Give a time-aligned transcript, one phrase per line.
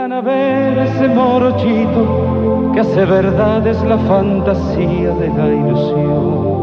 [0.00, 6.56] A ver ese morochito que hace verdad es la fantasía de la ilusión.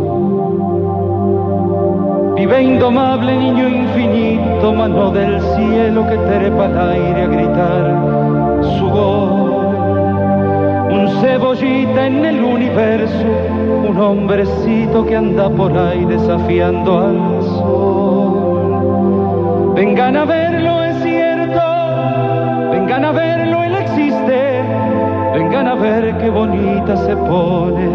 [2.35, 9.67] Vive indomable niño infinito, mano del cielo que trepa al aire a gritar su gol.
[10.89, 13.27] Un cebollita en el universo,
[13.87, 18.63] un hombrecito que anda por ahí desafiando al sol.
[19.75, 20.96] Vengan a verlo, es
[22.97, 24.63] vengan a verlo, él existe.
[25.33, 27.89] Vengan a ver qué bonita se pone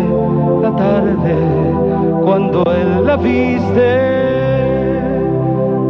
[0.62, 1.34] la tarde
[2.24, 4.22] cuando él la viste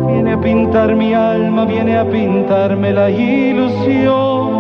[0.07, 4.51] viene a pintar mi alma, viene a pintarme la ilusión,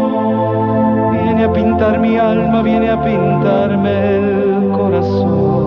[1.13, 5.62] viene a pintar mi alma, viene a pintarme el corazón.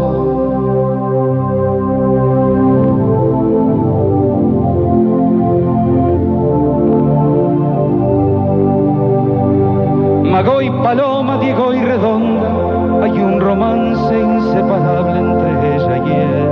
[10.46, 16.50] Mago y Paloma, Diego y Redonda, hay un romance inseparable entre ella y él.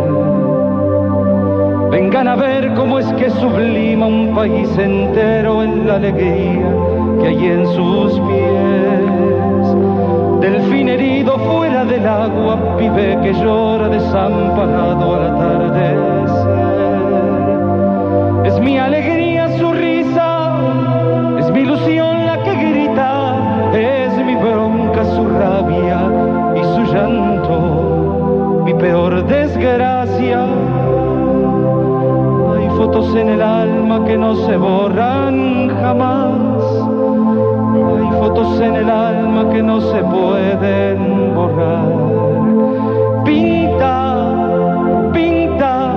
[1.91, 6.75] Vengan a ver cómo es que sublima un país entero en la alegría
[7.21, 9.03] que hay en sus pies.
[10.41, 16.12] Delfín herido fuera del agua, pibe que llora desamparado al atardecer.
[29.63, 30.45] Desgracia
[32.77, 36.33] fotos en el alma que no se borran jamás.
[37.97, 41.87] Hay fotos en el alma que no se pueden borrar.
[43.23, 45.93] Pinta, pinta,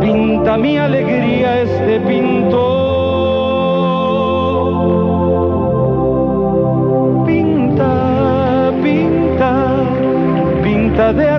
[0.00, 2.31] pinta mi alegría este pintor.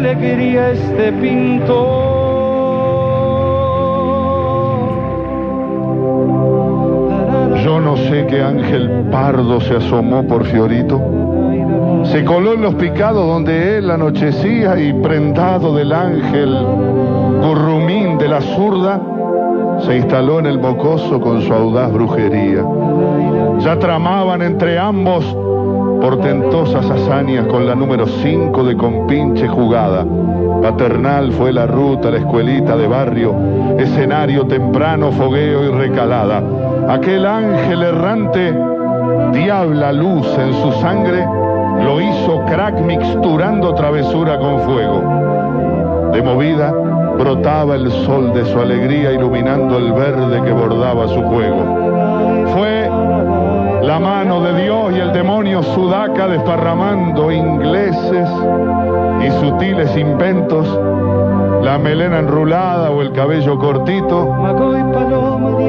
[0.05, 1.77] Alegría este pintor.
[7.63, 10.99] Yo no sé qué ángel pardo se asomó por Fiorito.
[12.03, 16.53] Se coló en los picados donde él anochecía y prendado del ángel
[17.41, 18.99] gurrumín de la zurda,
[19.85, 22.65] se instaló en el mocoso con su audaz brujería.
[23.59, 25.23] Ya tramaban entre ambos
[26.03, 30.05] portentosas hazañas con la número 5 de compinche jugada.
[30.61, 33.33] Paternal fue la ruta, la escuelita de barrio,
[33.79, 36.43] escenario temprano, fogueo y recalada.
[36.89, 38.53] Aquel ángel errante,
[39.31, 41.25] diabla luz en su sangre,
[41.85, 46.11] lo hizo crack mixturando travesura con fuego.
[46.11, 46.73] De movida
[47.17, 51.63] brotaba el sol de su alegría iluminando el verde que bordaba su juego.
[52.57, 52.82] Fue
[53.83, 58.29] la mano de Dios y el demonio sudaca desparramando ingleses
[59.25, 60.65] y sutiles inventos,
[61.61, 64.33] la melena enrulada o el cabello cortito,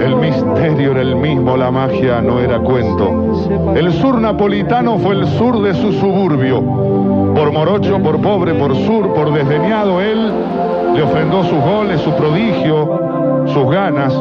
[0.00, 3.74] el misterio era el mismo, la magia no era cuento.
[3.74, 6.62] El sur napolitano fue el sur de su suburbio.
[7.34, 10.32] Por morocho, por pobre, por sur, por desdeñado, él
[10.94, 14.14] le ofrendó sus goles, su prodigio, sus ganas,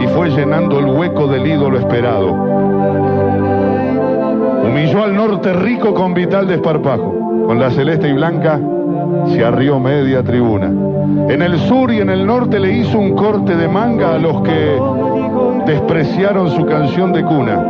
[0.00, 3.07] y fue llenando el hueco del ídolo esperado.
[4.68, 7.46] Humilló al norte rico con vital desparpajo.
[7.46, 8.60] Con la celeste y blanca
[9.28, 10.66] se arrió media tribuna.
[10.66, 14.42] En el sur y en el norte le hizo un corte de manga a los
[14.42, 14.78] que
[15.64, 17.64] despreciaron su canción de cuna.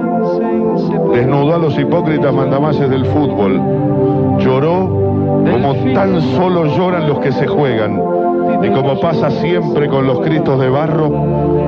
[1.15, 3.61] Desnudó a los hipócritas mandamases del fútbol.
[4.41, 5.08] Lloró
[5.51, 8.01] como tan solo lloran los que se juegan.
[8.63, 11.09] Y como pasa siempre con los cristos de barro,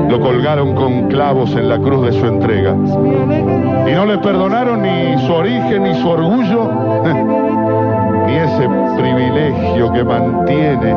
[0.08, 2.74] lo colgaron con clavos en la cruz de su entrega.
[2.74, 6.70] Y no le perdonaron ni su origen ni su orgullo,
[8.26, 8.68] ni ese
[8.98, 10.94] privilegio que mantiene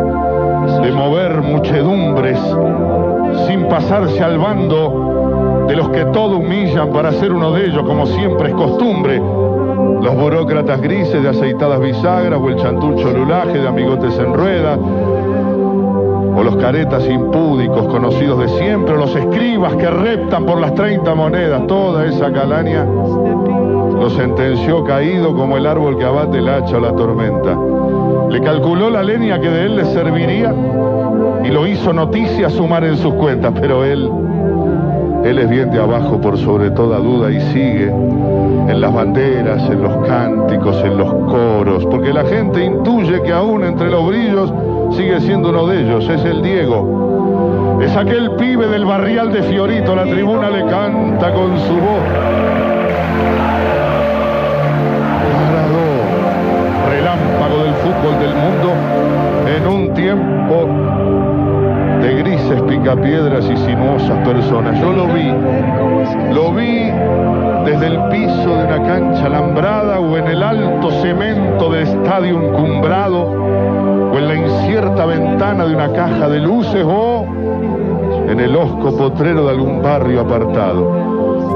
[0.81, 2.39] de mover muchedumbres
[3.47, 8.05] sin pasarse al bando de los que todo humillan para ser uno de ellos, como
[8.05, 9.21] siempre es costumbre.
[10.03, 14.77] Los burócratas grises de aceitadas bisagras o el chantucho lulaje de amigotes en rueda
[16.35, 21.15] o los caretas impúdicos conocidos de siempre, o los escribas que reptan por las 30
[21.15, 26.79] monedas, toda esa calaña lo sentenció caído como el árbol que abate el hacha o
[26.81, 27.57] la tormenta.
[28.29, 30.53] Le calculó la leña que de él le serviría
[31.45, 34.11] y lo hizo noticia sumar en sus cuentas, pero él,
[35.23, 39.81] él es bien de abajo por sobre toda duda y sigue en las banderas, en
[39.81, 44.53] los cánticos, en los coros, porque la gente intuye que aún entre los brillos
[44.91, 47.79] sigue siendo uno de ellos, es el Diego.
[47.81, 52.03] Es aquel pibe del barrial de Fiorito, la tribuna le canta con su voz.
[55.39, 55.83] Parado,
[56.89, 58.73] relámpago del fútbol del mundo,
[62.83, 64.77] picapiedras y sinuosas personas.
[64.79, 65.31] Yo lo vi,
[66.33, 66.91] lo vi
[67.65, 73.21] desde el piso de una cancha alambrada o en el alto cemento del estadio encumbrado
[74.11, 77.25] o en la incierta ventana de una caja de luces o
[78.27, 81.02] en el osco potrero de algún barrio apartado.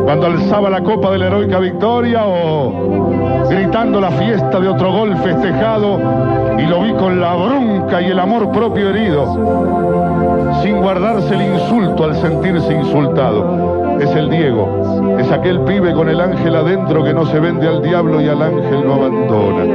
[0.07, 3.09] Cuando alzaba la copa de la heroica victoria o
[3.49, 5.99] gritando la fiesta de otro gol festejado
[6.57, 12.05] y lo vi con la bronca y el amor propio herido, sin guardarse el insulto
[12.05, 13.99] al sentirse insultado.
[13.99, 17.81] Es el Diego, es aquel pibe con el ángel adentro que no se vende al
[17.81, 19.65] diablo y al ángel no abandona.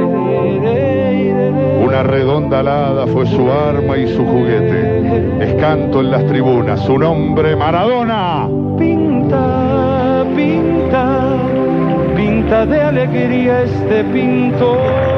[1.85, 5.43] Una redonda alada fue su arma y su juguete.
[5.43, 8.49] Es canto en las tribunas, su nombre Maradona.
[12.15, 15.12] Pinta, de alegría este pintor.